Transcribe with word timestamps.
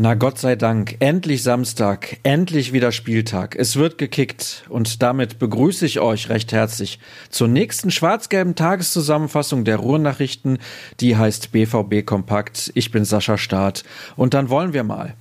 Na 0.00 0.14
Gott 0.14 0.38
sei 0.38 0.54
Dank, 0.54 0.96
endlich 1.00 1.42
Samstag, 1.42 2.18
endlich 2.22 2.72
wieder 2.72 2.92
Spieltag. 2.92 3.56
Es 3.56 3.74
wird 3.74 3.98
gekickt 3.98 4.64
und 4.68 5.02
damit 5.02 5.40
begrüße 5.40 5.84
ich 5.84 5.98
euch 5.98 6.28
recht 6.28 6.52
herzlich 6.52 7.00
zur 7.30 7.48
nächsten 7.48 7.90
schwarz-gelben 7.90 8.54
Tageszusammenfassung 8.54 9.64
der 9.64 9.78
Ruhrnachrichten. 9.78 10.58
Die 11.00 11.16
heißt 11.16 11.50
BVB 11.50 12.06
Kompakt. 12.06 12.70
Ich 12.74 12.92
bin 12.92 13.04
Sascha 13.04 13.36
Staat 13.36 13.82
und 14.14 14.34
dann 14.34 14.50
wollen 14.50 14.72
wir 14.72 14.84
mal. 14.84 15.16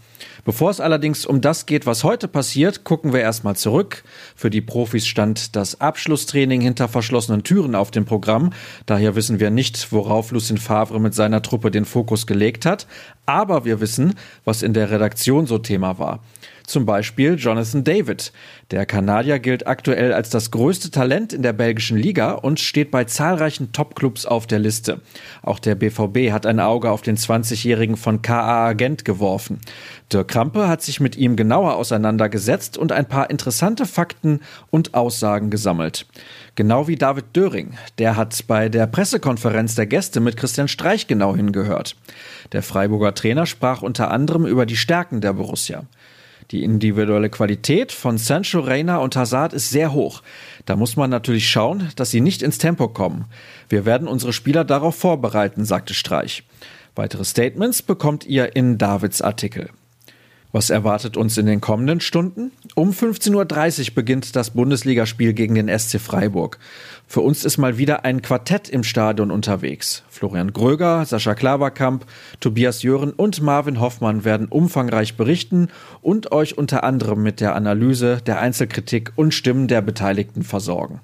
Bevor 0.48 0.70
es 0.70 0.80
allerdings 0.80 1.26
um 1.26 1.42
das 1.42 1.66
geht, 1.66 1.86
was 1.86 2.06
heute 2.06 2.30
passiert, 2.30 2.86
gucken 2.86 3.12
wir 3.12 3.20
erstmal 3.20 3.58
zurück. 3.58 4.06
Für 4.34 4.50
die 4.50 4.62
Profis 4.62 5.06
stand 5.06 5.58
das 5.58 5.82
Abschlusstraining 5.82 6.62
hinter 6.62 6.88
verschlossenen 6.88 7.44
Türen 7.44 7.76
auf 7.76 7.92
dem 7.92 8.06
Programm. 8.06 8.54
Daher 8.86 9.16
wissen 9.16 9.42
wir 9.42 9.50
nicht, 9.50 9.92
worauf 9.92 10.32
Lucien 10.32 10.58
Favre 10.58 11.02
mit 11.02 11.14
seiner 11.14 11.42
Truppe 11.42 11.70
den 11.70 11.84
Fokus 11.84 12.28
gelegt 12.28 12.66
hat. 12.66 12.88
Aber 13.26 13.66
wir 13.66 13.82
wissen, 13.82 14.16
was 14.46 14.64
in 14.64 14.72
der 14.72 14.90
Redaktion 14.90 15.48
so 15.48 15.58
Thema 15.58 16.00
war. 16.00 16.22
Zum 16.68 16.86
Beispiel 16.86 17.36
Jonathan 17.36 17.86
David. 17.86 18.34
Der 18.72 18.86
Kanadier 18.86 19.40
gilt 19.40 19.68
aktuell 19.68 20.12
als 20.12 20.30
das 20.30 20.52
größte 20.52 20.92
Talent 20.92 21.32
in 21.32 21.42
der 21.42 21.54
belgischen 21.54 21.98
Liga 21.98 22.34
und 22.34 22.60
steht 22.60 22.92
bei 22.92 23.06
zahlreichen 23.06 23.72
Topclubs 23.72 24.26
auf 24.26 24.48
der 24.48 24.60
Liste. 24.60 25.00
Auch 25.42 25.60
der 25.60 25.76
BVB 25.76 26.34
hat 26.34 26.46
ein 26.46 26.60
Auge 26.60 26.92
auf 26.92 27.02
den 27.02 27.16
20-Jährigen 27.16 27.96
von 27.96 28.22
KA 28.22 28.68
Agent 28.68 29.06
geworfen. 29.06 29.62
Dirk 30.12 30.28
Krampe 30.28 30.68
hat 30.68 30.82
sich 30.82 31.00
mit 31.00 31.16
ihm 31.16 31.38
genauer 31.38 31.76
auseinandergesetzt 31.78 32.78
und 32.78 32.92
ein 32.92 33.06
paar 33.06 33.30
interessante 33.30 33.86
Fakten 33.86 34.42
und 34.70 34.94
Aussagen 34.94 35.50
gesammelt. 35.50 36.06
Genau 36.56 36.90
wie 36.90 36.98
David 36.98 37.34
Döring. 37.34 37.78
Der 37.98 38.18
hat 38.18 38.44
bei 38.46 38.68
der 38.68 38.88
Pressekonferenz 38.88 39.76
der 39.76 39.86
Gäste 39.86 40.20
mit 40.20 40.36
Christian 40.36 40.68
Streich 40.68 41.08
genau 41.08 41.34
hingehört. 41.34 41.96
Der 42.52 42.62
Freiburger 42.62 43.14
Trainer 43.14 43.46
sprach 43.46 43.82
unter 43.82 44.12
anderem 44.12 44.46
über 44.46 44.66
die 44.66 44.76
Stärken 44.76 45.22
der 45.22 45.32
Borussia. 45.32 45.86
Die 46.52 46.64
individuelle 46.64 47.30
Qualität 47.30 47.92
von 47.92 48.18
Sancho, 48.18 48.62
Reina 48.62 48.98
und 49.00 49.18
Hazard 49.18 49.52
ist 49.52 49.70
sehr 49.70 49.92
hoch. 49.92 50.24
Da 50.66 50.78
muss 50.78 50.96
man 50.96 51.10
natürlich 51.10 51.50
schauen, 51.50 51.90
dass 51.98 52.12
sie 52.12 52.22
nicht 52.22 52.42
ins 52.42 52.58
Tempo 52.58 52.88
kommen. 52.88 53.26
Wir 53.68 53.86
werden 53.86 54.08
unsere 54.08 54.32
Spieler 54.32 54.64
darauf 54.64 54.96
vorbereiten, 54.96 55.66
sagte 55.66 55.94
Streich. 55.94 56.44
Weitere 56.96 57.26
Statements 57.26 57.82
bekommt 57.82 58.26
ihr 58.26 58.56
in 58.56 58.78
Davids 58.78 59.22
Artikel. 59.22 59.70
Was 60.58 60.72
erwartet 60.72 61.18
uns 61.18 61.38
in 61.38 61.46
den 61.46 61.62
kommenden 61.62 62.00
Stunden? 62.00 62.52
Um 62.74 62.90
15.30 62.90 63.90
Uhr 63.90 63.94
beginnt 63.94 64.36
das 64.36 64.50
Bundesligaspiel 64.50 65.34
gegen 65.34 65.54
den 65.54 65.70
SC 65.70 66.00
Freiburg. 66.00 66.58
Für 67.06 67.22
uns 67.22 67.46
ist 67.46 67.60
mal 67.60 67.78
wieder 67.78 68.06
ein 68.06 68.24
Quartett 68.24 68.68
im 68.68 68.84
Stadion 68.84 69.30
unterwegs. 69.30 70.02
Florian 70.10 70.54
Gröger, 70.54 71.06
Sascha 71.06 71.36
Klaverkamp, 71.36 72.08
Tobias 72.40 72.82
Jören 72.82 73.12
und 73.12 73.40
Marvin 73.40 73.80
Hoffmann 73.80 74.26
werden 74.26 74.48
umfangreich 74.48 75.16
berichten 75.16 75.68
und 76.02 76.32
euch 76.32 76.58
unter 76.58 76.84
anderem 76.84 77.22
mit 77.22 77.40
der 77.40 77.54
Analyse, 77.54 78.20
der 78.26 78.40
Einzelkritik 78.40 79.12
und 79.16 79.36
Stimmen 79.36 79.68
der 79.68 79.84
Beteiligten 79.84 80.42
versorgen. 80.42 81.02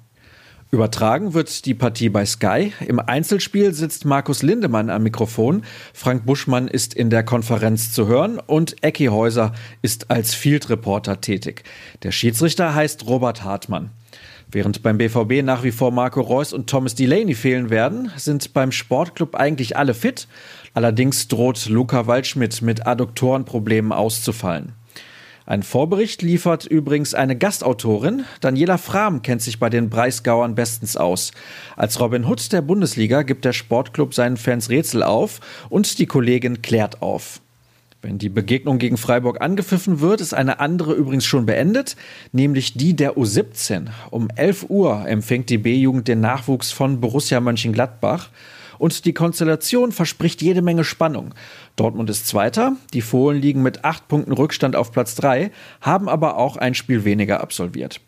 Übertragen 0.74 1.34
wird 1.34 1.66
die 1.66 1.74
Partie 1.74 2.08
bei 2.08 2.26
Sky. 2.26 2.72
Im 2.84 2.98
Einzelspiel 2.98 3.72
sitzt 3.72 4.04
Markus 4.04 4.42
Lindemann 4.42 4.90
am 4.90 5.04
Mikrofon. 5.04 5.62
Frank 5.92 6.26
Buschmann 6.26 6.66
ist 6.66 6.94
in 6.94 7.10
der 7.10 7.22
Konferenz 7.22 7.92
zu 7.92 8.08
hören 8.08 8.40
und 8.44 8.82
Ecki 8.82 9.06
Häuser 9.06 9.52
ist 9.82 10.10
als 10.10 10.34
Field 10.34 10.68
Reporter 10.70 11.20
tätig. 11.20 11.62
Der 12.02 12.10
Schiedsrichter 12.10 12.74
heißt 12.74 13.06
Robert 13.06 13.44
Hartmann. 13.44 13.90
Während 14.50 14.82
beim 14.82 14.98
BVB 14.98 15.44
nach 15.44 15.62
wie 15.62 15.70
vor 15.70 15.92
Marco 15.92 16.20
Reus 16.20 16.52
und 16.52 16.68
Thomas 16.68 16.96
Delaney 16.96 17.36
fehlen 17.36 17.70
werden, 17.70 18.10
sind 18.16 18.52
beim 18.52 18.72
Sportclub 18.72 19.36
eigentlich 19.36 19.76
alle 19.76 19.94
fit. 19.94 20.26
Allerdings 20.74 21.28
droht 21.28 21.68
Luca 21.68 22.08
Waldschmidt 22.08 22.62
mit 22.62 22.84
Adduktorenproblemen 22.84 23.92
auszufallen. 23.92 24.72
Ein 25.46 25.62
Vorbericht 25.62 26.22
liefert 26.22 26.64
übrigens 26.64 27.12
eine 27.12 27.36
Gastautorin. 27.36 28.24
Daniela 28.40 28.78
Frahm 28.78 29.20
kennt 29.20 29.42
sich 29.42 29.58
bei 29.58 29.68
den 29.68 29.90
Breisgauern 29.90 30.54
bestens 30.54 30.96
aus. 30.96 31.32
Als 31.76 32.00
Robin 32.00 32.24
Hood 32.24 32.50
der 32.50 32.62
Bundesliga 32.62 33.22
gibt 33.22 33.44
der 33.44 33.52
Sportclub 33.52 34.14
seinen 34.14 34.38
Fans 34.38 34.70
Rätsel 34.70 35.02
auf 35.02 35.40
und 35.68 35.98
die 35.98 36.06
Kollegin 36.06 36.62
klärt 36.62 37.02
auf. 37.02 37.42
Wenn 38.00 38.16
die 38.16 38.30
Begegnung 38.30 38.78
gegen 38.78 38.96
Freiburg 38.96 39.42
angepfiffen 39.42 40.00
wird, 40.00 40.22
ist 40.22 40.32
eine 40.32 40.60
andere 40.60 40.94
übrigens 40.94 41.26
schon 41.26 41.44
beendet, 41.44 41.96
nämlich 42.32 42.74
die 42.74 42.96
der 42.96 43.16
U17. 43.16 43.88
Um 44.10 44.28
11 44.34 44.66
Uhr 44.70 45.06
empfängt 45.06 45.50
die 45.50 45.58
B-Jugend 45.58 46.08
den 46.08 46.20
Nachwuchs 46.20 46.72
von 46.72 47.00
Borussia 47.00 47.40
Mönchengladbach. 47.40 48.30
Und 48.78 49.04
die 49.04 49.14
Konstellation 49.14 49.92
verspricht 49.92 50.42
jede 50.42 50.62
Menge 50.62 50.84
Spannung. 50.84 51.34
Dortmund 51.76 52.10
ist 52.10 52.26
Zweiter, 52.26 52.76
die 52.92 53.02
Fohlen 53.02 53.40
liegen 53.40 53.62
mit 53.62 53.84
acht 53.84 54.08
Punkten 54.08 54.32
Rückstand 54.32 54.76
auf 54.76 54.92
Platz 54.92 55.14
drei, 55.14 55.50
haben 55.80 56.08
aber 56.08 56.36
auch 56.36 56.56
ein 56.56 56.74
Spiel 56.74 57.04
weniger 57.04 57.40
absolviert. 57.40 58.00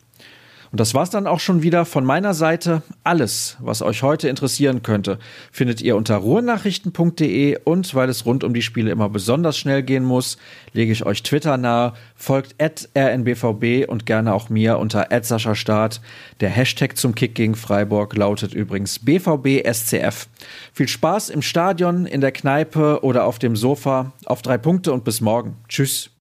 Und 0.77 0.81
das 0.81 0.93
war's 0.93 1.09
dann 1.09 1.27
auch 1.27 1.41
schon 1.41 1.63
wieder 1.63 1.87
von 1.87 2.05
meiner 2.05 2.35
Seite. 2.35 2.83
Alles, 3.03 3.57
was 3.61 3.81
euch 3.81 4.03
heute 4.03 4.29
interessieren 4.29 4.83
könnte, 4.83 5.19
findet 5.51 5.81
ihr 5.81 5.97
unter 5.97 6.17
ruhrnachrichten.de 6.17 7.61
und 7.65 7.95
weil 7.95 8.11
es 8.11 8.27
rund 8.27 8.45
um 8.45 8.53
die 8.53 8.61
Spiele 8.61 8.91
immer 8.91 9.09
besonders 9.09 9.57
schnell 9.57 9.83
gehen 9.83 10.05
muss, 10.05 10.37
lege 10.75 10.93
ich 10.93 11.07
euch 11.07 11.23
Twitter 11.23 11.57
nahe, 11.57 11.95
folgt 12.15 12.63
at 12.63 12.91
rnbvb 12.95 13.87
und 13.89 14.05
gerne 14.05 14.35
auch 14.35 14.51
mir 14.51 14.77
unter 14.77 15.07
Start. 15.55 16.03
Der 16.41 16.51
Hashtag 16.51 16.99
zum 16.99 17.15
Kick 17.15 17.35
gegen 17.35 17.55
Freiburg 17.55 18.15
lautet 18.15 18.53
übrigens 18.53 18.99
BVBSCF. 18.99 20.29
Viel 20.75 20.89
Spaß 20.89 21.31
im 21.31 21.41
Stadion, 21.41 22.05
in 22.05 22.21
der 22.21 22.33
Kneipe 22.33 23.03
oder 23.03 23.25
auf 23.25 23.39
dem 23.39 23.57
Sofa. 23.57 24.13
Auf 24.27 24.43
drei 24.43 24.59
Punkte 24.59 24.93
und 24.93 25.05
bis 25.05 25.23
morgen. 25.23 25.57
Tschüss. 25.71 26.11